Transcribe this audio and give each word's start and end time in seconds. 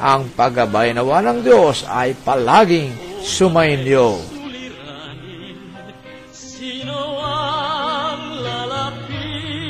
Ang 0.00 0.32
paggabay 0.32 0.96
nawa 0.96 1.20
ng 1.20 1.44
Diyos 1.44 1.84
ay 1.84 2.16
palaging 2.24 2.88
sumainyo. 3.20 4.16
Sino 6.32 7.20
ang 7.20 8.40
lalapitan 8.40 9.60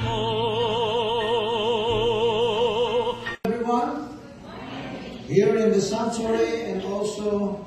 mo? 0.00 0.24
everyone 3.44 4.16
here 5.28 5.60
in 5.60 5.76
the 5.76 5.80
sanctuary 5.80 6.72
and 6.72 6.80
also 6.88 7.60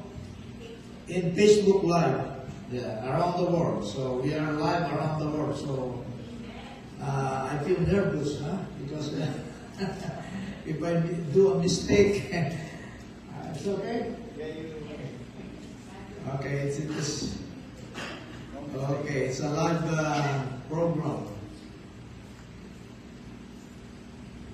in 1.14 1.38
Facebook 1.38 1.86
Live 1.86 2.26
yeah, 2.74 3.06
around 3.06 3.38
the 3.38 3.52
world. 3.54 3.86
So 3.86 4.18
we 4.18 4.34
are 4.34 4.50
live 4.58 4.90
around 4.98 5.22
the 5.22 5.30
world. 5.30 5.54
So 5.54 6.06
uh, 7.02 7.54
I 7.54 7.62
feel 7.62 7.80
nervous, 7.86 8.42
huh? 8.42 8.58
Because 8.82 9.14
if 10.70 10.84
I 10.84 11.02
do 11.34 11.54
a 11.54 11.58
mistake, 11.58 12.30
uh, 12.34 13.50
it's 13.50 13.66
okay. 13.66 14.14
Okay, 16.36 16.58
it's, 16.70 16.78
it's 16.78 17.38
okay. 18.76 19.20
It's 19.26 19.40
a 19.40 19.50
live 19.50 19.84
uh, 19.90 20.44
program. 20.70 21.26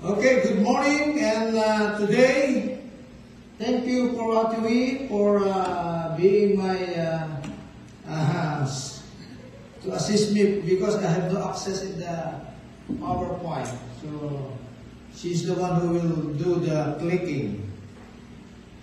Okay, 0.04 0.42
good 0.44 0.62
morning, 0.62 1.20
and 1.20 1.58
uh, 1.58 2.00
today, 2.00 2.80
thank 3.60 3.86
you 3.86 4.14
for 4.14 4.46
Atui 4.46 5.10
for 5.10 5.44
uh, 5.44 6.16
being 6.16 6.58
my 6.58 6.80
uh, 6.96 7.28
uh, 8.08 8.66
to 9.84 9.92
assist 9.92 10.32
me 10.34 10.62
because 10.62 10.96
I 11.04 11.10
have 11.12 11.34
no 11.34 11.50
access 11.50 11.84
in 11.84 12.00
the 12.00 12.40
PowerPoint. 13.04 13.68
So 14.02 14.56
she's 15.16 15.46
the 15.46 15.56
one 15.56 15.80
who 15.80 15.90
will 15.96 16.34
do 16.36 16.56
the 16.60 16.96
clicking. 17.00 17.72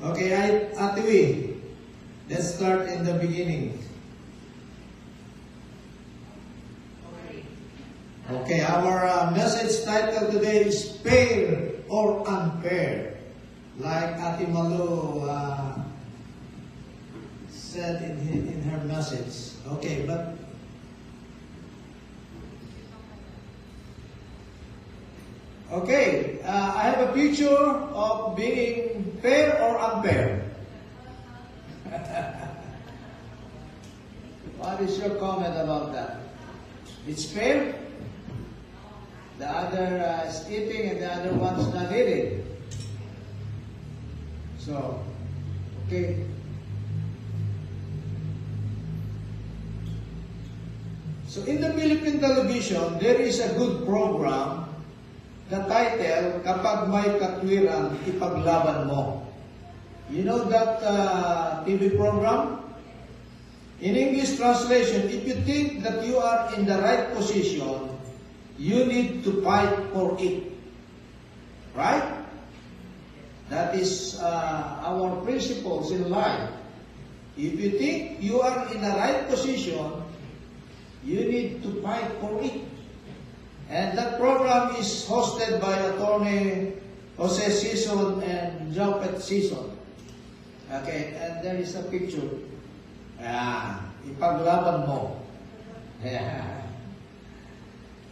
Okay, 0.03 0.35
I, 0.35 0.73
Atui, 0.75 1.61
let's 2.29 2.55
start 2.55 2.89
in 2.89 3.05
the 3.05 3.15
beginning. 3.15 3.79
Okay, 8.31 8.63
our 8.63 9.07
uh, 9.07 9.31
message 9.33 9.85
title 9.85 10.33
today 10.33 10.65
is 10.65 10.97
Fair 11.05 11.71
or 11.89 12.27
Unfair. 12.27 13.19
Like 13.79 14.17
Ati 14.17 14.47
Malu 14.47 15.29
uh, 15.29 15.81
said 17.51 18.03
in, 18.03 18.49
in 18.49 18.63
her 18.63 18.85
message. 18.85 19.57
Okay, 19.77 20.05
but 20.07 20.32
Okay, 25.73 26.37
uh, 26.45 26.73
I 26.77 26.93
have 26.93 27.09
a 27.09 27.13
picture 27.17 27.49
of 27.49 28.37
being 28.37 29.17
fair 29.25 29.57
or 29.57 29.81
unfair. 29.81 30.45
what 34.61 34.77
is 34.85 35.01
your 35.01 35.17
comment 35.17 35.57
about 35.57 35.97
that? 35.97 36.21
It's 37.09 37.25
fair? 37.25 37.73
The 39.39 39.49
other 39.49 40.05
uh, 40.05 40.29
is 40.29 40.45
eating 40.53 40.91
and 40.91 41.01
the 41.01 41.09
other 41.09 41.33
one's 41.41 41.73
not 41.73 41.89
eating. 41.89 42.45
So, 44.59 45.01
okay. 45.89 46.21
So 51.29 51.41
in 51.49 51.63
the 51.65 51.73
Philippine 51.73 52.21
television, 52.21 52.99
there 53.01 53.17
is 53.17 53.41
a 53.41 53.57
good 53.57 53.87
program. 53.89 54.62
The 55.51 55.59
title, 55.67 56.41
Kapag 56.47 56.89
May 56.91 57.09
Katwiran, 57.19 57.99
Ipaglaban 58.07 58.87
Mo. 58.87 59.27
You 60.11 60.25
know 60.25 60.45
that 60.47 60.83
uh, 60.85 61.65
TV 61.65 61.97
program? 61.97 62.61
In 63.83 63.97
English 63.97 64.37
translation, 64.39 65.11
if 65.11 65.27
you 65.27 65.35
think 65.43 65.83
that 65.83 66.07
you 66.07 66.19
are 66.19 66.55
in 66.55 66.67
the 66.67 66.79
right 66.79 67.11
position, 67.17 67.91
you 68.59 68.87
need 68.87 69.25
to 69.25 69.43
fight 69.43 69.75
for 69.93 70.15
it. 70.23 70.55
Right? 71.75 72.23
That 73.51 73.75
is 73.75 74.21
uh, 74.23 74.87
our 74.87 75.21
principles 75.27 75.91
in 75.91 76.09
life. 76.09 76.51
If 77.37 77.59
you 77.59 77.77
think 77.77 78.23
you 78.23 78.41
are 78.41 78.73
in 78.73 78.81
the 78.81 78.95
right 78.97 79.29
position, 79.29 79.93
you 81.05 81.25
need 81.27 81.63
to 81.65 81.81
fight 81.83 82.07
for 82.21 82.39
it. 82.41 82.63
And 83.73 83.97
that 83.97 84.21
program 84.21 84.77
is 84.77 85.09
hosted 85.09 85.57
by 85.57 85.73
attorney 85.73 86.77
Jose 87.17 87.41
Sison 87.49 88.21
and 88.21 88.69
Jopet 88.77 89.17
Sison. 89.17 89.73
Okay, 90.69 91.17
and 91.17 91.41
there 91.41 91.57
is 91.57 91.73
a 91.73 91.83
picture. 91.89 92.37
Ah, 93.25 93.81
ipaglaban 94.05 94.85
mo. 94.85 95.17
Yeah. 96.05 96.45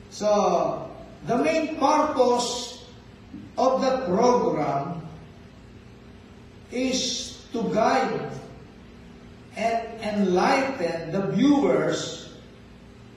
So, 0.09 0.89
the 1.29 1.37
main 1.37 1.77
purpose 1.77 2.81
of 3.61 3.85
that 3.85 4.09
program 4.09 5.05
is 6.73 7.37
to 7.53 7.69
guide 7.69 8.33
and 9.61 9.85
enlighten 10.01 11.13
the 11.13 11.37
viewers 11.37 12.30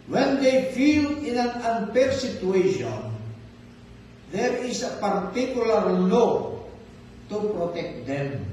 when 0.07 0.43
they 0.43 0.71
feel 0.73 1.17
in 1.23 1.37
an 1.37 1.49
unfair 1.63 2.11
situation, 2.11 3.13
there 4.31 4.57
is 4.65 4.83
a 4.83 4.97
particular 4.99 5.93
law 5.93 6.59
to 7.29 7.37
protect 7.55 8.07
them. 8.07 8.45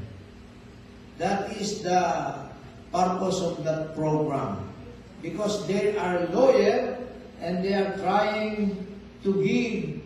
That 1.19 1.51
is 1.57 1.83
the 1.83 2.47
purpose 2.93 3.41
of 3.41 3.65
that 3.65 3.95
program. 3.97 4.69
Because 5.23 5.67
they 5.67 5.97
are 5.99 6.27
lawyer 6.33 6.97
and 7.41 7.65
they 7.65 7.75
are 7.75 7.97
trying 7.99 8.87
to 9.25 9.31
give 9.45 10.01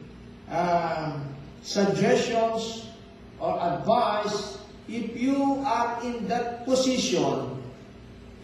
um, 0.51 1.23
suggestions 1.63 2.89
or 3.39 3.55
advice 3.63 4.59
if 4.89 5.17
you 5.17 5.63
are 5.65 6.03
in 6.03 6.27
that 6.29 6.65
position 6.65 7.54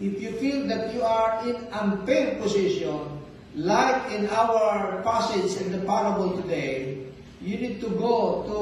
if 0.00 0.16
you 0.20 0.32
feel 0.40 0.66
that 0.66 0.94
you 0.94 1.02
are 1.02 1.46
in 1.46 1.56
unfair 1.72 2.40
position, 2.40 3.20
like 3.54 4.10
in 4.12 4.28
our 4.30 5.02
passage 5.02 5.60
in 5.60 5.72
the 5.72 5.84
parable 5.84 6.40
today, 6.40 7.04
you 7.42 7.58
need 7.58 7.80
to 7.80 7.90
go 8.00 8.42
to 8.48 8.58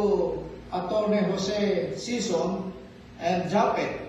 Attorney 0.74 1.22
Jose 1.30 1.94
Sison 1.94 2.72
and 3.20 3.50
Japet. 3.50 4.00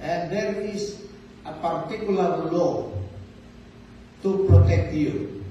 And 0.00 0.32
there 0.32 0.56
is 0.60 1.04
a 1.44 1.52
particular 1.52 2.48
law 2.48 2.92
to 4.22 4.48
protect 4.48 4.94
you. 4.94 5.44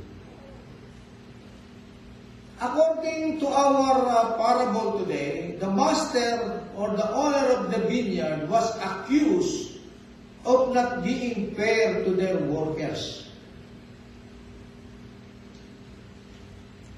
According 2.59 3.39
to 3.41 3.47
our 3.47 4.01
uh, 4.09 4.33
parable 4.33 4.97
today, 5.05 5.57
the 5.59 5.69
master 5.69 6.65
or 6.75 6.97
the 6.97 7.05
owner 7.13 7.53
of 7.53 7.69
the 7.69 7.85
vineyard 7.85 8.49
was 8.49 8.73
accused 8.81 9.76
of 10.47 10.73
not 10.73 11.03
being 11.03 11.51
fair 11.55 12.03
to 12.07 12.11
their 12.15 12.39
workers. 12.47 13.27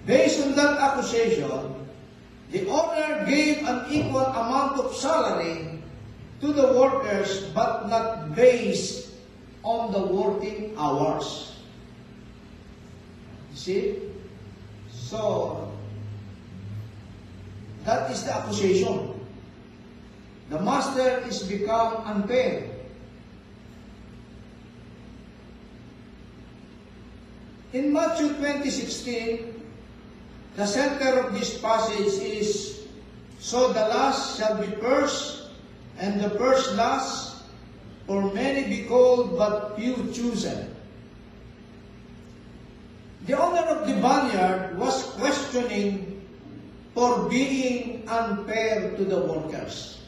Based 0.05 0.45
on 0.45 0.53
that 0.55 0.77
accusation, 0.77 1.73
the 2.53 2.69
owner 2.69 3.25
gave 3.25 3.65
an 3.65 3.89
equal 3.89 4.25
amount 4.25 4.79
of 4.79 4.93
salary 4.93 5.81
to 6.41 6.53
the 6.53 6.73
workers 6.73 7.49
but 7.53 7.89
not 7.89 8.35
based 8.35 9.09
on 9.63 9.91
the 9.91 10.01
working 10.01 10.73
hours. 10.77 11.57
See? 13.53 13.97
So, 14.89 15.73
that 17.83 18.09
is 18.11 18.23
the 18.23 18.37
accusation. 18.37 19.19
The 20.49 20.61
master 20.61 21.21
is 21.27 21.43
become 21.43 22.05
unfair. 22.05 22.68
In 27.71 27.93
Matthew 27.93 28.33
20:16, 28.33 29.53
the 30.57 30.65
center 30.65 31.21
of 31.21 31.37
this 31.37 31.61
passage 31.61 32.17
is, 32.17 32.79
So 33.39 33.71
the 33.71 33.87
last 33.87 34.35
shall 34.35 34.57
be 34.57 34.67
first, 34.81 35.47
and 36.01 36.19
the 36.19 36.33
first 36.35 36.75
last, 36.75 37.45
for 38.07 38.33
many 38.33 38.67
be 38.67 38.83
called, 38.83 39.37
but 39.37 39.77
few 39.77 39.95
chosen. 40.11 40.75
The 43.29 43.37
owner 43.37 43.63
of 43.69 43.87
the 43.87 43.95
vineyard 44.01 44.75
was 44.75 45.15
questioning 45.15 46.19
for 46.97 47.29
being 47.29 48.09
unfair 48.09 48.97
to 48.97 49.03
the 49.05 49.21
workers. 49.23 49.98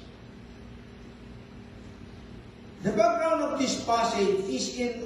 The 2.82 2.92
background 2.94 3.44
of 3.44 3.60
this 3.60 3.84
passage 3.86 4.42
is 4.50 4.76
in 4.80 5.06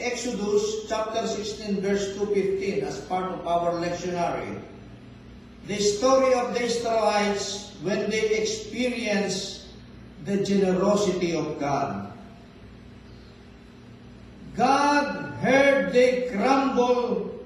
Exodus 0.00 0.88
chapter 0.88 1.24
16 1.26 1.80
verse 1.80 2.18
215 2.18 2.82
as 2.82 2.98
part 3.06 3.30
of 3.30 3.46
our 3.46 3.78
lectionary. 3.78 4.60
The 5.68 5.78
story 5.78 6.34
of 6.34 6.54
the 6.54 6.62
Israelites 6.62 7.76
when 7.82 8.10
they 8.10 8.42
experience 8.42 9.70
the 10.24 10.42
generosity 10.42 11.36
of 11.36 11.60
God. 11.60 12.12
God 14.56 15.34
heard 15.38 15.92
they 15.92 16.28
grumble 16.32 17.38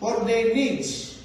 for 0.00 0.24
their 0.24 0.52
needs. 0.52 1.22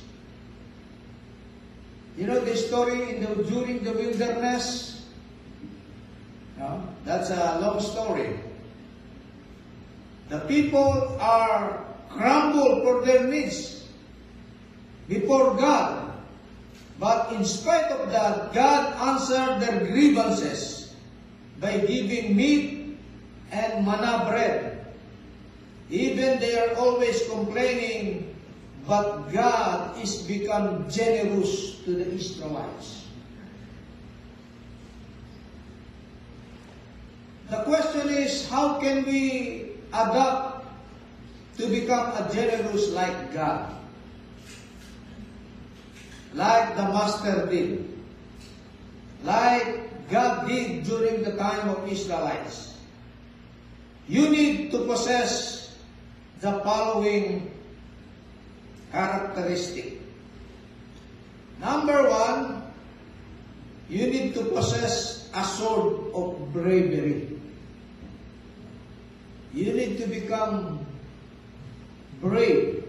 You 2.18 2.28
know 2.28 2.40
the 2.40 2.56
story 2.56 3.18
in 3.18 3.26
the, 3.26 3.44
during 3.50 3.84
the 3.84 3.92
wilderness? 3.92 5.06
No? 6.58 6.95
That's 7.06 7.30
a 7.30 7.60
long 7.62 7.80
story. 7.80 8.40
The 10.30 10.40
people 10.50 11.16
are 11.22 11.86
crumbled 12.10 12.82
for 12.82 13.06
their 13.06 13.28
needs 13.28 13.86
before 15.08 15.54
God. 15.54 16.14
But 16.98 17.34
in 17.34 17.46
spite 17.46 17.92
of 17.92 18.10
that, 18.10 18.54
God 18.54 18.98
answered 18.98 19.62
their 19.62 19.86
grievances 19.86 20.96
by 21.60 21.78
giving 21.78 22.36
meat 22.36 22.98
and 23.52 23.86
manna 23.86 24.26
bread. 24.28 24.88
Even 25.92 26.40
they 26.40 26.58
are 26.58 26.74
always 26.76 27.22
complaining, 27.30 28.34
but 28.88 29.30
God 29.30 30.02
is 30.02 30.24
become 30.24 30.90
generous 30.90 31.78
to 31.86 31.94
the 31.94 32.10
Israelites. 32.16 33.05
The 37.50 37.62
question 37.62 38.10
is, 38.10 38.50
how 38.50 38.80
can 38.82 39.06
we 39.06 39.78
adapt 39.94 40.66
to 41.58 41.68
become 41.70 42.12
a 42.18 42.30
generous 42.34 42.90
like 42.92 43.34
God? 43.34 43.70
Like 46.34 46.76
the 46.76 46.84
Master 46.90 47.46
did. 47.46 47.86
Like 49.24 50.10
God 50.10 50.48
did 50.48 50.84
during 50.84 51.24
the 51.24 51.38
time 51.38 51.70
of 51.70 51.88
Israelites. 51.88 52.78
You 54.08 54.30
need 54.30 54.72
to 54.72 54.86
possess 54.86 55.78
the 56.42 56.60
following 56.62 57.50
characteristic. 58.92 60.02
Number 61.60 62.10
one, 62.10 62.64
you 63.90 64.08
need 64.08 64.34
to 64.34 64.46
possess 64.46 65.30
a 65.34 65.44
sword 65.44 66.14
of 66.14 66.54
bravery. 66.54 67.35
You 69.56 69.72
need 69.72 69.98
to 70.04 70.08
become 70.08 70.86
brave. 72.20 72.84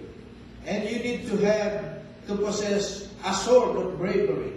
And 0.67 0.83
you 0.91 0.99
need 0.99 1.31
to 1.31 1.37
have, 1.47 2.03
to 2.27 2.35
possess 2.35 3.07
a 3.25 3.33
sword 3.33 3.79
of 3.79 3.97
bravery. 3.99 4.51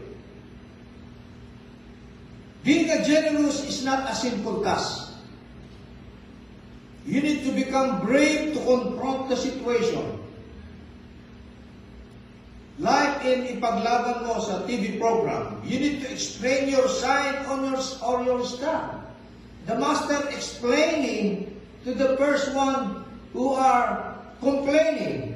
Being 2.64 2.90
a 2.90 3.06
generous 3.06 3.62
is 3.62 3.86
not 3.86 4.10
a 4.10 4.16
simple 4.16 4.64
task. 4.64 5.14
You 7.06 7.22
need 7.22 7.46
to 7.46 7.52
become 7.54 8.02
brave 8.02 8.54
to 8.58 8.60
confront 8.66 9.30
the 9.30 9.38
situation. 9.38 10.18
Like 12.80 13.26
in 13.26 13.60
ipaglaban 13.60 14.24
mo 14.26 14.40
sa 14.40 14.64
TV 14.66 14.98
program, 14.98 15.62
you 15.68 15.78
need 15.78 16.02
to 16.06 16.08
explain 16.10 16.72
your 16.72 16.88
side 16.88 17.46
on 17.46 17.70
your, 17.70 17.82
or 18.02 18.24
your 18.24 18.42
stand. 18.46 19.04
The 19.68 19.76
master 19.78 20.30
explaining 20.32 21.49
to 21.84 21.94
the 21.94 22.18
first 22.18 22.54
one 22.54 23.06
who 23.34 23.54
are 23.54 24.18
complaining. 24.40 25.36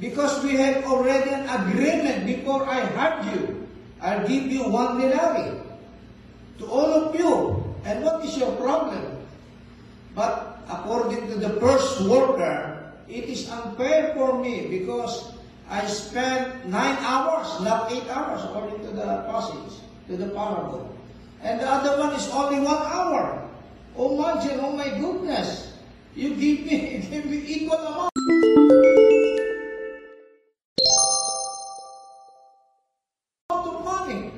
Because 0.00 0.42
we 0.42 0.56
have 0.56 0.84
already 0.84 1.30
an 1.30 1.44
agreement 1.48 2.24
before 2.24 2.64
I 2.64 2.80
hurt 2.80 3.20
you. 3.36 3.68
I'll 4.00 4.26
give 4.26 4.48
you 4.48 4.64
one 4.64 4.96
denari 4.96 5.60
to 6.58 6.64
all 6.64 6.88
of 6.88 7.14
you. 7.14 7.60
And 7.84 8.04
what 8.04 8.24
is 8.24 8.36
your 8.36 8.56
problem? 8.56 9.04
But 10.14 10.64
according 10.68 11.28
to 11.28 11.34
the 11.36 11.60
first 11.60 12.00
worker, 12.08 12.80
it 13.08 13.28
is 13.28 13.50
unfair 13.50 14.14
for 14.14 14.40
me 14.40 14.68
because 14.72 15.36
I 15.68 15.84
spent 15.86 16.66
nine 16.66 16.96
hours, 17.04 17.60
not 17.60 17.92
eight 17.92 18.08
hours, 18.08 18.42
according 18.42 18.80
to 18.86 18.90
the 18.96 19.22
passage, 19.28 19.84
to 20.08 20.16
the 20.16 20.32
parable. 20.32 20.96
And 21.42 21.60
the 21.60 21.68
other 21.68 22.00
one 22.00 22.12
is 22.14 22.28
only 22.32 22.60
one 22.60 22.80
hour. 22.80 23.49
Oh 23.96 24.14
imagine, 24.14 24.60
oh 24.62 24.72
my 24.72 24.88
goodness, 24.98 25.74
you 26.14 26.30
give 26.30 26.64
me, 26.66 27.06
give 27.10 27.26
me 27.26 27.42
equal 27.46 27.78
amount. 27.78 28.10
of 33.50 33.84
money. 33.84 34.30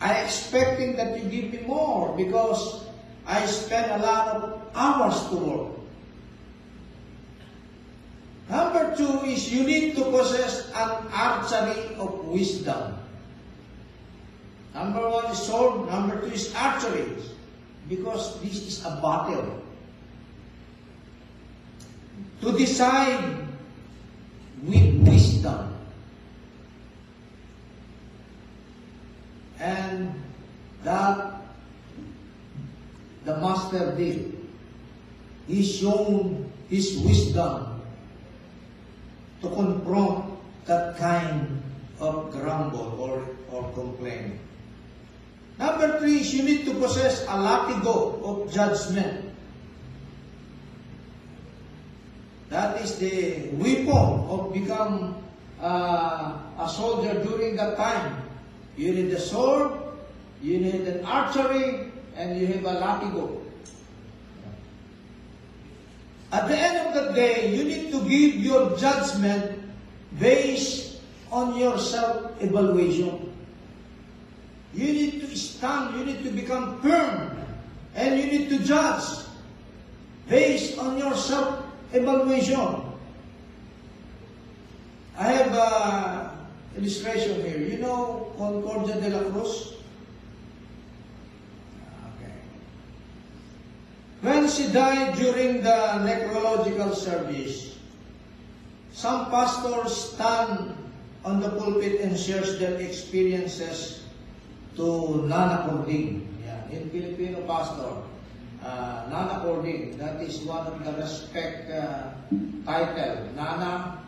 I 0.00 0.22
expecting 0.22 0.96
that 0.96 1.18
you 1.18 1.28
give 1.28 1.52
me 1.52 1.66
more 1.66 2.14
because 2.16 2.84
I 3.26 3.44
spend 3.46 3.90
a 3.90 4.04
lot 4.04 4.28
of 4.36 4.60
hours 4.74 5.28
to 5.30 5.36
work. 5.36 5.68
Number 8.48 8.96
two 8.96 9.20
is 9.26 9.52
you 9.52 9.64
need 9.64 9.96
to 9.96 10.04
possess 10.04 10.68
an 10.74 10.90
archery 11.12 11.94
of 11.96 12.24
wisdom. 12.26 12.98
Number 14.74 15.08
one 15.08 15.26
is 15.26 15.38
sword, 15.42 15.88
number 15.88 16.20
two 16.20 16.32
is 16.32 16.54
archery. 16.54 17.06
Because 17.88 18.40
this 18.42 18.62
is 18.66 18.84
a 18.84 18.98
battle. 19.02 19.62
To 22.40 22.58
decide 22.58 23.46
with 24.62 24.94
wisdom. 25.06 25.74
And 29.58 30.14
that 30.82 31.42
the 33.24 33.36
master 33.38 33.94
did. 33.96 34.38
He 35.46 35.62
shown 35.62 36.50
his 36.68 36.98
wisdom 36.98 37.82
to 39.42 39.48
confront 39.50 40.38
that 40.66 40.96
kind 40.96 41.62
of 42.00 42.30
grumble 42.30 42.98
or, 42.98 43.22
or 43.50 43.70
complaint. 43.72 44.38
Number 45.62 46.00
three 46.02 46.18
is 46.26 46.34
you 46.34 46.42
need 46.42 46.66
to 46.66 46.74
possess 46.74 47.22
a 47.30 47.38
latigo 47.38 48.18
of 48.26 48.50
judgment. 48.50 49.30
That 52.50 52.82
is 52.82 52.98
the 52.98 53.46
weapon 53.62 54.26
of 54.26 54.50
become 54.52 55.22
uh, 55.62 56.34
a 56.58 56.66
soldier 56.66 57.14
during 57.22 57.54
that 57.62 57.76
time. 57.78 58.26
You 58.76 58.90
need 58.90 59.14
a 59.14 59.20
sword, 59.22 59.70
you 60.42 60.58
need 60.58 60.82
an 60.82 61.06
archery, 61.06 61.94
and 62.18 62.40
you 62.40 62.48
have 62.58 62.66
a 62.66 62.74
latigo. 62.82 63.38
At 66.32 66.48
the 66.48 66.58
end 66.58 66.76
of 66.90 66.90
the 67.06 67.12
day, 67.14 67.54
you 67.54 67.62
need 67.62 67.92
to 67.92 68.02
give 68.10 68.34
your 68.42 68.76
judgment 68.76 69.62
based 70.18 70.98
on 71.30 71.54
your 71.54 71.78
self-evaluation. 71.78 73.31
You 74.74 74.92
need 74.92 75.20
to 75.20 75.36
stand, 75.36 75.98
you 75.98 76.04
need 76.06 76.24
to 76.24 76.30
become 76.30 76.80
firm, 76.80 77.36
and 77.94 78.18
you 78.18 78.26
need 78.26 78.48
to 78.48 78.58
judge 78.64 79.04
based 80.28 80.78
on 80.78 80.96
your 80.96 81.14
self-evaluation. 81.14 82.80
I 85.18 85.28
have 85.32 85.52
a 85.52 86.38
illustration 86.78 87.44
here. 87.44 87.58
You 87.58 87.78
know 87.78 88.32
Concordia 88.38 88.96
de 88.96 89.10
la 89.10 89.28
Cruz? 89.28 89.76
Okay. 92.16 92.32
When 94.22 94.48
she 94.48 94.72
died 94.72 95.16
during 95.16 95.62
the 95.62 96.00
necrological 96.00 96.96
service, 96.96 97.76
some 98.92 99.30
pastors 99.30 100.14
stand 100.16 100.74
on 101.26 101.40
the 101.40 101.50
pulpit 101.50 102.00
and 102.00 102.18
shares 102.18 102.58
their 102.58 102.80
experiences 102.80 104.01
to 104.76 105.26
Nana 105.28 105.68
Cording. 105.68 106.28
Yeah, 106.44 106.76
in 106.76 106.90
Filipino 106.90 107.42
pastor, 107.46 108.02
uh, 108.64 109.06
Nana 109.10 109.40
Cording, 109.44 109.98
that 109.98 110.20
is 110.20 110.40
one 110.42 110.66
of 110.66 110.84
the 110.84 110.92
respect 111.00 111.70
uh, 111.70 112.10
title. 112.64 113.28
Nana, 113.36 113.98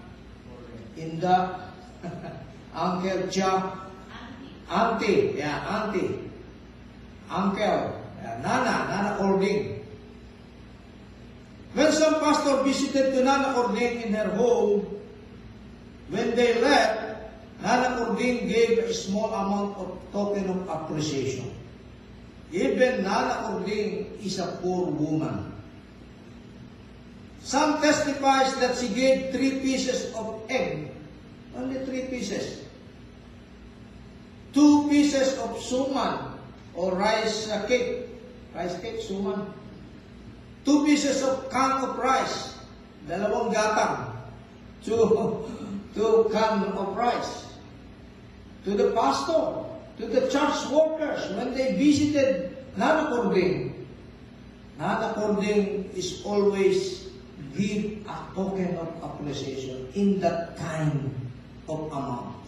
Inda, 0.97 1.61
Uncle 2.75 3.29
Cha, 3.29 3.89
auntie, 4.71 5.35
yeah, 5.37 5.61
auntie, 5.69 6.31
uncle, 7.31 8.01
yeah, 8.23 8.41
Nana, 8.43 8.89
Nana 8.89 9.17
Cording. 9.19 9.85
When 11.75 11.91
some 11.93 12.21
pastor 12.21 12.63
visited 12.63 13.15
to 13.15 13.25
Nana 13.25 13.53
Cording 13.55 14.03
in 14.03 14.15
her 14.15 14.31
home, 14.31 14.87
when 16.09 16.37
they 16.37 16.61
left, 16.61 17.04
Nana 17.65 17.97
Cording 17.97 18.45
gave 18.45 18.77
a 18.85 18.93
small 18.93 19.33
amount 19.33 19.81
of 19.81 19.97
token 20.13 20.45
of 20.53 20.69
appreciation. 20.69 21.49
Even 22.53 23.01
Nana 23.01 23.49
Cording 23.49 24.21
is 24.21 24.37
a 24.37 24.61
poor 24.61 24.93
woman. 24.93 25.49
Some 27.41 27.81
testifies 27.81 28.53
that 28.61 28.77
she 28.77 28.93
gave 28.93 29.33
three 29.33 29.65
pieces 29.65 30.13
of 30.13 30.45
egg. 30.53 30.93
Only 31.57 31.81
three 31.89 32.05
pieces. 32.13 32.69
Two 34.53 34.85
pieces 34.93 35.41
of 35.41 35.57
suman 35.57 36.37
or 36.77 36.93
rice 36.93 37.49
cake. 37.65 38.13
Rice 38.53 38.77
cake, 38.85 39.01
suman. 39.01 39.41
Two 40.69 40.85
pieces 40.85 41.25
of 41.25 41.49
can 41.49 41.81
of 41.81 41.97
rice. 41.97 42.61
Dalawang 43.09 43.57
gatang. 43.57 44.21
Two, 44.85 45.49
two 45.97 46.29
can 46.29 46.69
of 46.77 46.93
rice. 46.93 47.44
To 48.65 48.71
the 48.71 48.91
pastor, 48.93 49.65
to 49.99 50.07
the 50.09 50.29
church 50.33 50.69
workers, 50.73 51.31
when 51.37 51.55
they 51.55 51.77
visited 51.77 52.57
Nana 52.77 53.11
Cording, 53.11 53.87
Nana 54.79 55.13
Cording 55.15 55.91
is 55.95 56.23
always 56.25 57.09
give 57.57 58.07
a 58.09 58.17
token 58.35 58.77
of 58.77 58.89
appreciation 59.03 59.89
in 59.95 60.19
that 60.21 60.57
kind 60.57 61.13
of 61.69 61.93
amount. 61.93 62.41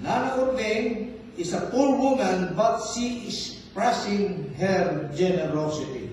Nana 0.00 0.30
Cording 0.36 1.18
is 1.36 1.52
a 1.52 1.66
poor 1.68 1.98
woman, 1.98 2.54
but 2.54 2.80
she 2.94 3.28
is 3.28 3.56
expressing 3.76 4.54
her 4.54 5.12
generosity. 5.14 6.08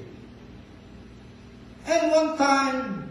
And 1.88 2.12
one 2.12 2.38
time, 2.38 3.08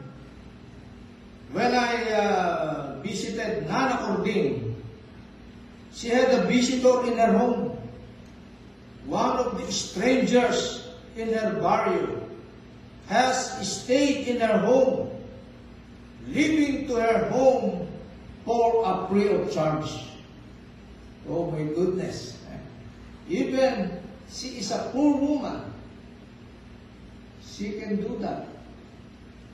when 1.52 1.72
I 1.74 2.12
uh, 2.12 2.91
visited 3.02 3.66
Nana 3.68 3.98
Cording, 4.06 4.76
she 5.92 6.08
had 6.08 6.30
a 6.30 6.46
visitor 6.46 7.06
in 7.06 7.18
her 7.18 7.36
home. 7.36 7.76
One 9.06 9.36
of 9.36 9.60
the 9.60 9.70
strangers 9.72 10.88
in 11.16 11.32
her 11.34 11.60
barrio 11.60 12.28
has 13.08 13.68
stayed 13.68 14.28
in 14.28 14.40
her 14.40 14.58
home, 14.58 15.10
living 16.28 16.86
to 16.86 16.94
her 16.96 17.28
home 17.30 17.88
for 18.44 18.82
a 18.84 19.06
free 19.08 19.28
of 19.28 19.52
charge. 19.52 19.90
Oh 21.28 21.50
my 21.50 21.62
goodness. 21.62 22.38
Even 23.28 24.00
she 24.30 24.58
is 24.58 24.70
a 24.70 24.90
poor 24.92 25.16
woman. 25.16 25.72
She 27.44 27.72
can 27.72 27.96
do 27.96 28.18
that. 28.20 28.46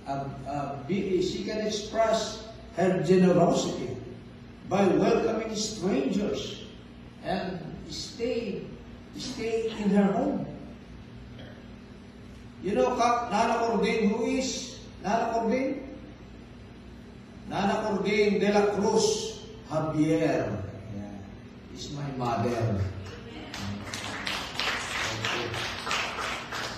Uh, 0.06 0.24
uh, 0.48 0.88
she 0.88 1.44
can 1.44 1.66
express 1.66 2.47
her 2.78 3.02
generosity 3.02 3.90
by 4.70 4.86
welcoming 4.86 5.50
strangers 5.54 6.62
and 7.24 7.58
stay, 7.90 8.62
stay 9.18 9.70
in 9.82 9.90
her 9.90 10.06
home. 10.14 10.46
You 12.62 12.78
know 12.78 12.94
Nana 12.94 13.66
Cording, 13.66 14.10
who 14.10 14.26
is 14.26 14.78
Nana 15.02 15.34
Cording? 15.34 15.90
Nana 17.50 17.82
Cording 17.82 18.38
de 18.38 18.52
la 18.54 18.66
Cruz 18.78 19.42
Javier. 19.70 20.46
Yeah. 20.94 21.74
Is 21.74 21.90
my 21.98 22.06
mother. 22.14 22.78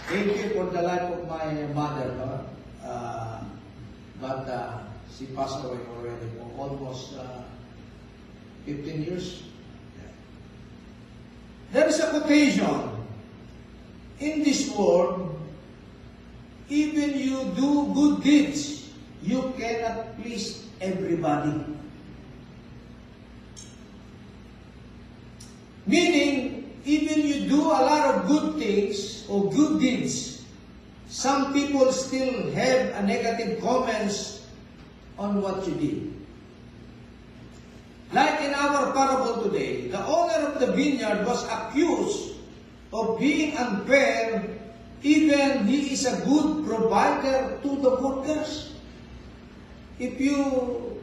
Thank 0.09 0.37
you 0.37 0.49
for 0.57 0.65
the 0.73 0.83
life 0.83 1.13
of 1.13 1.29
my 1.29 1.53
mother. 1.77 2.41
Uh, 2.83 3.45
but 4.21 4.49
uh, 4.49 4.90
she 5.19 5.27
passed 5.27 5.65
away 5.65 5.79
already 5.97 6.27
for 6.39 6.51
almost 6.59 7.15
uh, 7.17 7.43
15 8.67 9.03
years. 9.05 9.43
There 11.73 11.87
is 11.87 12.01
a 12.01 12.11
quotation 12.11 12.91
in 14.19 14.43
this 14.43 14.75
world 14.77 15.31
even 16.71 17.19
you 17.19 17.51
do 17.59 17.91
good 17.93 18.23
deeds, 18.23 18.91
you 19.23 19.53
cannot 19.59 20.15
please 20.23 20.67
everybody. 20.81 21.53
Meaning, 25.85 26.71
even 26.85 27.27
you 27.27 27.49
do 27.51 27.61
a 27.67 27.83
lot 27.83 28.15
of 28.15 28.29
good 28.29 28.63
things 28.63 29.27
or 29.29 29.51
good 29.51 29.81
deeds, 29.81 30.45
some 31.09 31.53
people 31.53 31.91
still 31.91 32.53
have 32.53 32.95
a 32.95 33.03
negative 33.03 33.61
comments 33.61 34.40
on 35.19 35.41
what 35.43 35.67
you 35.67 35.75
did. 35.75 35.99
Like 38.13 38.41
in 38.43 38.55
our 38.55 38.93
parable 38.93 39.43
today, 39.45 39.89
the 39.89 40.05
owner 40.05 40.51
of 40.51 40.61
the 40.61 40.73
vineyard 40.73 41.27
was 41.27 41.47
accused 41.47 42.35
of 42.93 43.19
being 43.19 43.57
unfair 43.57 44.61
even 45.03 45.67
he 45.67 45.93
is 45.93 46.05
a 46.05 46.21
good 46.29 46.67
provider 46.69 47.59
to 47.63 47.71
the 47.81 47.91
workers. 47.97 48.73
If 49.99 50.21
you 50.21 50.97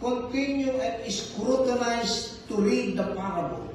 continue 0.00 0.72
and 0.76 1.00
scrutinize 1.12 2.44
to 2.48 2.56
read 2.56 2.96
the 2.96 3.16
parable, 3.16 3.72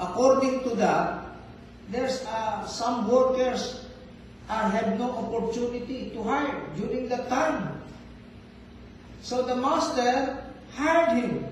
according 0.00 0.64
to 0.64 0.70
that, 0.76 1.36
there's 1.92 2.24
uh, 2.24 2.64
some 2.66 3.08
workers 3.08 3.84
are, 4.48 4.70
have 4.70 4.98
no 4.98 5.10
opportunity 5.12 6.10
to 6.10 6.22
hire 6.22 6.64
during 6.76 7.08
that 7.08 7.28
time. 7.28 7.79
So 9.22 9.42
the 9.42 9.56
master 9.56 10.42
hired 10.74 11.16
him. 11.22 11.46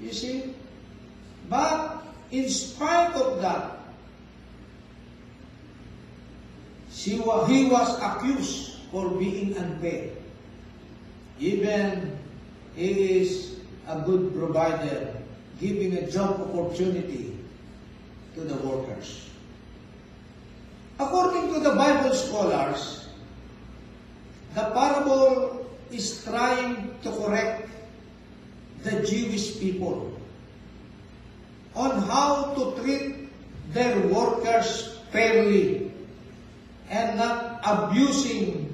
You 0.00 0.12
see? 0.12 0.54
But 1.48 2.02
in 2.30 2.48
spite 2.48 3.14
of 3.14 3.40
that, 3.42 3.76
She 6.96 7.20
wa- 7.20 7.44
he 7.44 7.66
was 7.66 8.00
accused 8.02 8.82
for 8.90 9.10
being 9.10 9.54
unfair. 9.56 10.10
Even 11.38 12.18
he 12.74 13.20
is 13.20 13.60
a 13.86 14.00
good 14.00 14.34
provider, 14.34 15.14
giving 15.60 15.92
a 15.98 16.10
job 16.10 16.40
opportunity 16.40 17.36
to 18.34 18.40
the 18.40 18.56
workers. 18.56 19.28
According 20.98 21.52
to 21.54 21.60
the 21.60 21.76
Bible 21.76 22.14
scholars, 22.16 23.05
the 24.56 24.64
parable 24.72 25.68
is 25.92 26.24
trying 26.24 26.88
to 27.04 27.12
correct 27.20 27.68
the 28.88 29.04
Jewish 29.04 29.60
people 29.60 30.16
on 31.76 32.00
how 32.08 32.56
to 32.56 32.72
treat 32.80 33.28
their 33.76 34.00
workers 34.08 34.96
fairly 35.12 35.92
and 36.88 37.20
not 37.20 37.60
abusing 37.68 38.72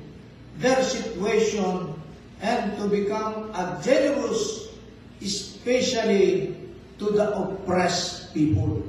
their 0.63 0.79
situation 0.87 1.99
and 2.39 2.79
to 2.79 2.87
become 2.87 3.51
a 3.51 3.83
generous, 3.83 4.71
especially 5.19 6.55
to 7.03 7.11
the 7.11 7.27
oppressed 7.35 8.31
people. 8.31 8.87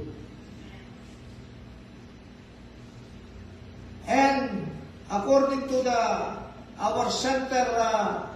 And 4.06 4.70
according 5.10 5.66
to 5.66 5.82
the 5.82 6.44
our 6.84 7.08
center 7.08 7.64
uh, 7.80 8.28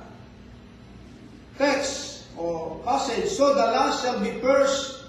text 1.60 2.24
or 2.38 2.80
passage, 2.80 3.28
so 3.28 3.52
the 3.52 3.68
last 3.68 4.00
shall 4.00 4.20
be 4.20 4.32
first, 4.40 5.04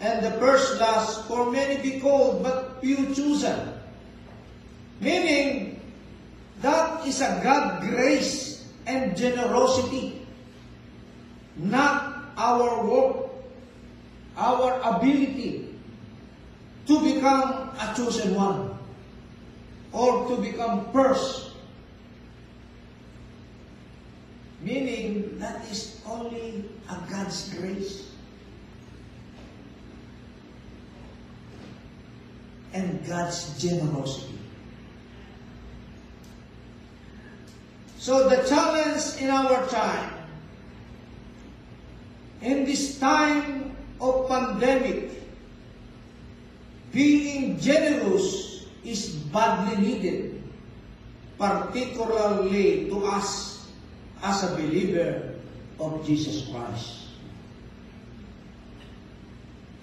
and 0.00 0.20
the 0.20 0.32
first 0.36 0.76
last, 0.78 1.24
for 1.24 1.50
many 1.50 1.80
be 1.80 2.00
called, 2.00 2.42
but 2.42 2.82
few 2.82 3.14
chosen. 3.14 3.72
Meaning, 5.00 5.80
that 6.60 7.06
is 7.06 7.22
a 7.22 7.40
God 7.42 7.80
grace 7.80 8.68
and 8.86 9.16
generosity, 9.16 10.20
not 11.56 12.28
our 12.36 12.84
work, 12.84 13.30
our 14.36 14.80
ability 14.84 15.72
to 16.86 17.00
become 17.00 17.72
a 17.80 17.94
chosen 17.96 18.34
one 18.34 18.76
or 19.92 20.28
to 20.28 20.36
become 20.42 20.92
first. 20.92 21.51
Meaning, 24.72 25.36
that 25.38 25.68
is 25.70 26.00
only 26.08 26.64
a 26.88 26.96
God's 27.10 27.52
grace. 27.52 28.08
And 32.72 33.04
God's 33.06 33.60
generosity. 33.60 34.38
So 37.98 38.30
the 38.30 38.48
challenge 38.48 39.20
in 39.20 39.28
our 39.28 39.68
time 39.68 40.22
In 42.42 42.66
this 42.66 42.98
time 42.98 43.70
of 44.02 44.26
pandemic, 44.26 45.14
being 46.90 47.54
generous 47.62 48.66
is 48.82 49.14
badly 49.30 49.78
needed, 49.78 50.42
particularly 51.38 52.90
to 52.90 53.06
us 53.06 53.51
as 54.22 54.42
a 54.44 54.54
believer 54.56 55.34
of 55.80 56.06
Jesus 56.06 56.48
Christ. 56.48 57.10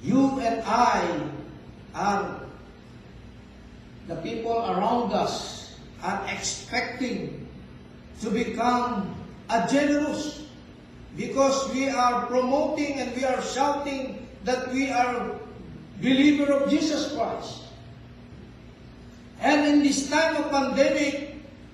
You 0.02 0.40
and 0.40 0.64
I 0.64 1.04
are 1.94 2.40
the 4.08 4.16
people 4.18 4.58
around 4.58 5.12
us 5.12 5.76
are 6.02 6.26
expecting 6.32 7.48
to 8.22 8.30
become 8.30 9.14
a 9.50 9.68
generous 9.68 10.48
because 11.18 11.72
we 11.74 11.90
are 11.90 12.26
promoting 12.28 13.00
and 13.00 13.16
we 13.16 13.26
are 13.26 13.42
shouting 13.42 14.28
that 14.46 14.72
we 14.72 14.90
are 14.90 15.36
believer 16.02 16.54
of 16.54 16.70
Jesus 16.70 17.14
Christ. 17.14 17.68
And 19.42 19.68
in 19.68 19.84
this 19.84 20.10
time 20.10 20.36
of 20.38 20.50
pandemic, 20.50 21.29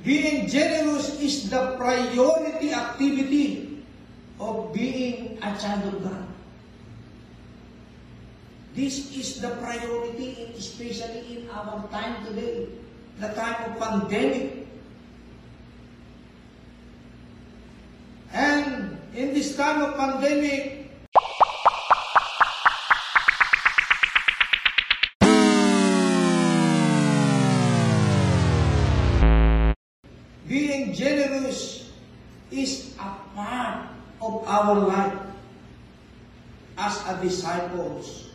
being 0.06 0.46
generous 0.46 1.18
is 1.20 1.50
the 1.50 1.74
priority 1.82 2.72
activity 2.72 3.82
of 4.40 4.70
being 4.70 5.42
a 5.42 5.58
child 5.58 5.82
of 5.90 5.98
God. 6.06 6.26
This 8.78 9.10
is 9.18 9.42
the 9.42 9.50
priority, 9.58 10.54
especially 10.54 11.26
in 11.42 11.50
our 11.50 11.82
time 11.90 12.22
today, 12.28 12.70
the 13.18 13.34
time 13.34 13.72
of 13.72 13.82
pandemic. 13.82 14.68
And 18.30 19.00
in 19.16 19.34
this 19.34 19.58
time 19.58 19.82
of 19.82 19.98
pandemic, 19.98 20.85
generous 30.96 31.92
is 32.52 32.96
a 32.98 33.12
part 33.36 33.92
of 34.22 34.48
our 34.48 34.76
life 34.76 35.20
as 36.78 36.96
a 37.08 37.20
disciples 37.22 38.32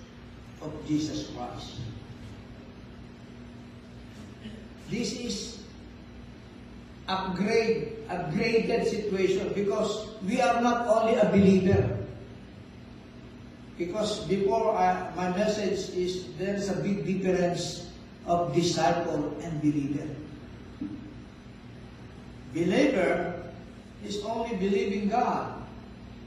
of 0.62 0.72
Jesus 0.86 1.32
Christ. 1.32 1.80
This 4.90 5.12
is 5.12 5.36
upgrade, 7.08 8.06
upgraded 8.08 8.86
situation 8.86 9.52
because 9.54 10.14
we 10.26 10.40
are 10.40 10.60
not 10.60 10.86
only 10.86 11.14
a 11.14 11.26
believer. 11.30 11.96
Because 13.78 14.26
before 14.28 14.76
I, 14.76 15.08
my 15.16 15.30
message 15.32 15.94
is 15.96 16.28
there 16.36 16.54
is 16.54 16.68
a 16.68 16.76
big 16.84 17.06
difference 17.06 17.88
of 18.26 18.52
disciple 18.54 19.32
and 19.42 19.62
believer. 19.62 20.04
Believer 22.52 23.42
is 24.04 24.22
only 24.24 24.56
believing 24.56 25.08
God, 25.08 25.62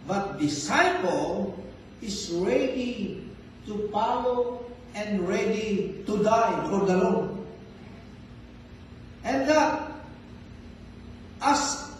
but 0.08 0.40
disciple 0.40 1.58
is 2.02 2.32
ready 2.32 3.28
to 3.66 3.90
follow 3.92 4.66
and 4.96 5.28
ready 5.28 6.04
to 6.06 6.24
die 6.24 6.70
for 6.70 6.86
the 6.86 6.98
Lord. 6.98 7.30
And 9.24 9.48
that, 9.50 9.92
as 11.42 11.92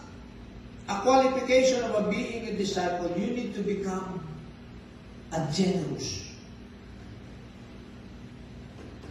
a 0.88 1.00
qualification 1.00 1.82
of 1.84 2.06
a 2.06 2.10
being 2.10 2.48
a 2.48 2.56
disciple, 2.56 3.10
you 3.18 3.26
need 3.28 3.54
to 3.54 3.62
become 3.62 4.26
a 5.32 5.48
generous. 5.52 6.24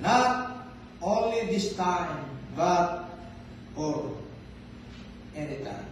Not 0.01 0.67
only 1.01 1.45
this 1.47 1.75
time, 1.75 2.25
but 2.55 3.09
for 3.75 4.15
anytime. 5.35 5.85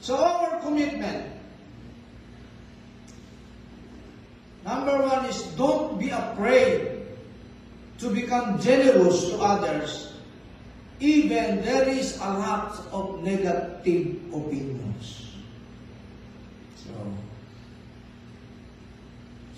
So 0.00 0.16
our 0.20 0.60
commitment, 0.60 1.32
number 4.64 5.00
one 5.00 5.24
is 5.26 5.42
don't 5.56 5.98
be 5.98 6.10
afraid 6.10 7.08
to 7.98 8.10
become 8.10 8.60
generous 8.60 9.30
to 9.32 9.40
others 9.40 10.14
even 11.00 11.62
there 11.62 11.88
is 11.88 12.16
a 12.20 12.30
lot 12.38 12.72
of 12.92 13.22
negative 13.22 14.16
opinions. 14.30 15.34
So, 16.78 16.92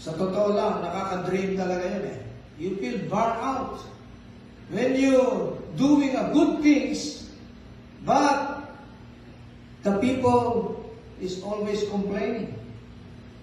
sa 0.01 0.17
totoo 0.17 0.57
lang, 0.57 0.81
nakaka-dream 0.81 1.55
talaga 1.55 1.85
yun 1.87 2.05
eh. 2.09 2.21
You 2.57 2.71
feel 2.81 2.99
burnt 3.11 3.39
out 3.43 3.79
when 4.73 4.97
you 4.97 5.53
doing 5.77 6.17
a 6.17 6.33
good 6.33 6.65
things, 6.65 7.26
but 8.07 8.71
the 9.83 9.99
people 9.99 10.79
is 11.21 11.43
always 11.43 11.83
complaining 11.91 12.55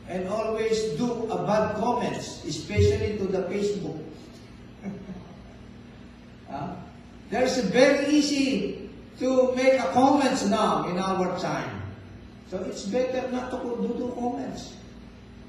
and 0.07 0.27
always 0.27 0.95
do 0.95 1.27
a 1.27 1.45
bad 1.45 1.75
comments, 1.75 2.43
especially 2.47 3.17
to 3.17 3.27
the 3.27 3.43
Facebook. 3.51 3.99
Huh? 6.49 6.75
There's 7.31 7.57
a 7.57 7.63
very 7.63 8.13
easy 8.13 8.89
to 9.17 9.55
make 9.55 9.73
a 9.81 9.89
comments 9.89 10.45
now 10.45 10.85
in 10.85 10.99
our 10.99 11.33
time. 11.39 11.81
So 12.51 12.61
it's 12.69 12.85
better 12.85 13.25
not 13.31 13.49
to 13.49 13.57
do, 13.57 13.89
do 13.97 14.13
comments. 14.13 14.77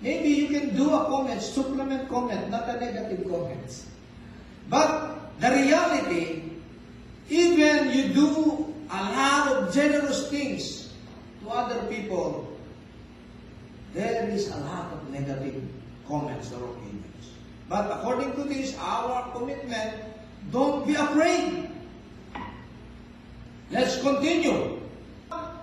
Maybe 0.01 0.29
you 0.31 0.49
can 0.49 0.75
do 0.77 0.95
a 0.97 1.05
comment, 1.05 1.43
supplement 1.43 2.09
comment, 2.09 2.49
not 2.49 2.69
a 2.69 2.81
negative 2.81 3.29
comments. 3.29 3.85
But 4.71 5.37
the 5.41 5.51
reality, 5.51 6.57
even 7.29 7.93
you 7.93 8.15
do 8.17 8.64
a 8.95 9.03
lot 9.11 9.45
of 9.51 9.75
generous 9.75 10.31
things 10.31 10.95
to 11.43 11.51
other 11.51 11.83
people, 11.91 12.47
there 13.93 14.29
is 14.31 14.51
a 14.55 14.59
lot 14.71 14.93
of 14.93 15.11
negative 15.11 15.63
comments 16.07 16.53
or 16.53 16.63
opinions. 16.71 17.35
But 17.69 17.91
according 17.91 18.35
to 18.39 18.45
this, 18.45 18.77
our 18.79 19.33
commitment, 19.35 19.99
don't 20.53 20.87
be 20.87 20.95
afraid. 20.95 21.71
Let's 23.71 24.01
continue. 24.01 24.79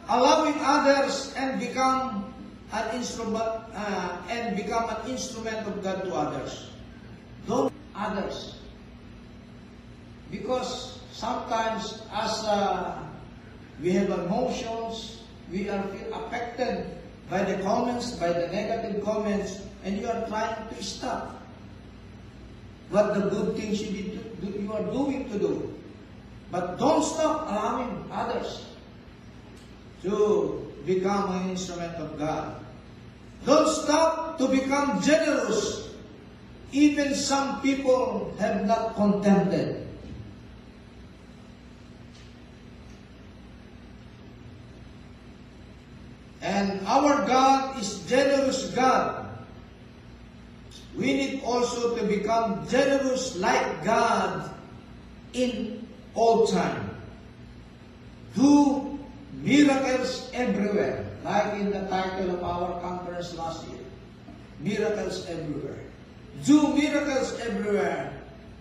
Allowing 0.09 0.55
others 0.59 1.33
and 1.37 1.59
become 1.59 2.33
an 2.73 2.95
instrument 2.95 3.63
uh, 3.71 4.17
and 4.27 4.57
become 4.57 4.89
an 4.89 5.07
instrument 5.09 5.67
of 5.67 5.83
God 5.83 6.03
to 6.03 6.11
others. 6.11 6.71
Don't 7.47 7.71
others. 7.95 8.59
Because 10.31 10.99
sometimes 11.11 12.01
as 12.11 12.43
uh, 12.43 13.07
we 13.81 13.91
have 13.91 14.09
emotions, 14.09 15.23
we 15.51 15.69
are 15.69 15.81
feel 15.83 16.13
affected 16.13 16.85
by 17.29 17.43
the 17.43 17.61
comments, 17.63 18.11
by 18.11 18.31
the 18.31 18.47
negative 18.47 19.03
comments, 19.03 19.61
and 19.83 19.97
you 19.97 20.07
are 20.07 20.27
trying 20.27 20.67
to 20.69 20.83
stop 20.83 21.41
what 22.89 23.13
the 23.15 23.21
good 23.29 23.55
things 23.55 23.81
you, 23.81 23.91
did 23.91 24.41
to, 24.41 24.61
you 24.61 24.71
are 24.73 24.83
doing 24.91 25.29
to 25.31 25.39
do. 25.39 25.73
But 26.51 26.77
don't 26.77 27.03
stop 27.03 27.47
allowing 27.49 28.05
others 28.11 28.65
to 30.03 30.71
become 30.85 31.41
an 31.41 31.49
instrument 31.49 31.95
of 31.95 32.19
God. 32.19 32.59
Don't 33.45 33.67
stop 33.67 34.37
to 34.37 34.47
become 34.47 35.01
generous. 35.01 35.89
Even 36.71 37.15
some 37.15 37.61
people 37.61 38.35
have 38.39 38.65
not 38.67 38.95
contented. 38.95 39.87
And 46.41 46.86
our 46.88 47.25
God 47.27 47.80
is 47.80 48.01
generous 48.10 48.71
God. 48.73 49.30
We 50.97 51.13
need 51.13 51.43
also 51.43 51.95
to 51.95 52.04
become 52.04 52.67
generous 52.67 53.38
like 53.38 53.86
God 53.86 54.49
in 55.34 55.88
all 56.15 56.47
time. 56.47 56.89
Do 58.36 58.99
miracles 59.34 60.30
everywhere, 60.34 61.06
like 61.23 61.54
in 61.62 61.71
the 61.71 61.86
title 61.88 62.32
of 62.32 62.43
our 62.43 62.82
conference 62.82 63.36
last 63.36 63.67
year. 63.67 63.80
Miracles 64.60 65.25
everywhere. 65.27 65.80
Do 66.45 66.73
miracles 66.75 67.39
everywhere 67.39 68.13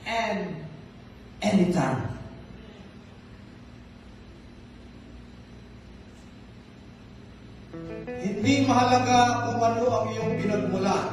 and 0.06 0.56
anytime. 1.42 2.09
Hindi 8.20 8.68
mahalaga 8.68 9.48
kung 9.48 9.60
ano 9.64 9.82
ang 9.88 10.06
iyong 10.12 10.32
pinagmulan. 10.36 11.06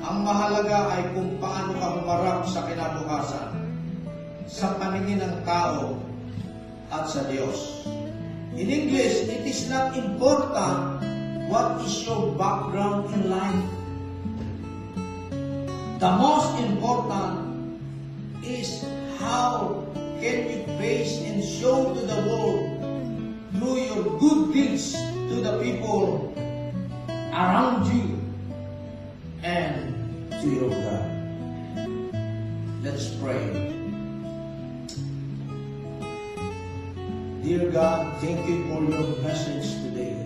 Ang 0.00 0.18
mahalaga 0.24 0.96
ay 0.96 1.02
kung 1.12 1.36
paano 1.36 1.76
ka 1.76 1.86
humarap 2.00 2.40
sa 2.48 2.64
kinabukasan 2.64 3.48
sa 4.46 4.78
paningin 4.78 5.20
ng 5.20 5.36
tao 5.42 5.98
at 6.88 7.10
sa 7.10 7.26
Diyos. 7.26 7.84
In 8.56 8.70
English, 8.72 9.28
it 9.28 9.44
is 9.44 9.68
not 9.68 9.92
important 9.98 11.04
what 11.50 11.82
is 11.84 12.06
your 12.06 12.32
background 12.38 13.12
in 13.12 13.28
life. 13.28 13.66
The 15.98 16.12
most 16.16 16.56
important 16.60 17.36
is 18.44 18.84
how 19.18 19.84
can 20.20 20.48
you 20.48 20.60
face 20.78 21.20
and 21.24 21.42
show 21.42 21.92
to 21.92 22.00
the 22.04 22.18
world 22.28 22.75
through 23.58 23.80
your 23.80 24.18
good 24.18 24.52
deeds 24.52 24.92
to 24.92 25.40
the 25.40 25.62
people 25.62 26.32
around 27.32 27.86
you 27.92 28.20
and 29.42 30.30
to 30.30 30.48
your 30.48 30.70
God. 30.70 31.16
Let's 32.82 33.08
pray. 33.16 33.72
Dear 37.42 37.70
God, 37.70 38.20
thank 38.20 38.46
you 38.48 38.66
for 38.68 38.82
your 38.84 39.06
message 39.22 39.70
today. 39.84 40.18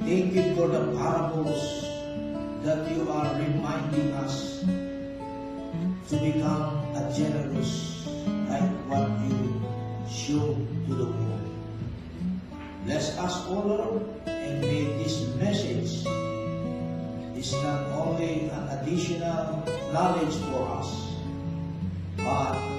Thank 0.00 0.34
you 0.34 0.54
for 0.54 0.68
the 0.68 0.96
parables 0.96 1.82
that 2.62 2.90
you 2.94 3.10
are 3.10 3.34
reminding 3.34 4.12
us 4.12 4.60
to 6.08 6.16
become 6.16 6.78
a 6.94 7.12
generous 7.16 8.06
like 8.48 8.70
what 8.88 9.08
you 9.26 9.60
show 10.08 10.54
to 10.86 10.94
the 10.94 11.04
world. 11.04 11.63
Bless 12.84 13.16
us, 13.16 13.46
O 13.48 13.54
Lord, 13.64 14.02
and 14.26 14.60
may 14.60 14.84
this 15.00 15.24
message 15.40 16.04
is 17.34 17.52
not 17.64 17.80
only 17.96 18.50
an 18.50 18.68
additional 18.76 19.64
knowledge 19.90 20.34
for 20.52 20.68
us, 20.76 21.16
but 22.18 22.73